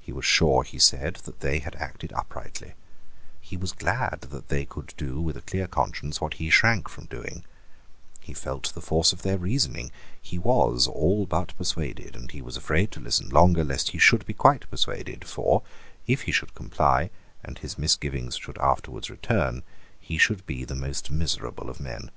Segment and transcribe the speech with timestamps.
[0.00, 2.74] He was sure, he said, that they had acted uprightly:
[3.40, 7.06] he was glad that they could do with a clear conscience what he shrank from
[7.06, 7.42] doing:
[8.20, 9.90] he felt the force of their reasoning:
[10.22, 14.24] he was all but persuaded; and he was afraid to listen longer lest he should
[14.26, 15.62] be quite persuaded: for,
[16.06, 17.10] if he should comply,
[17.42, 19.64] and his misgivings should afterwards return,
[19.98, 22.12] he should be the most miserable of men.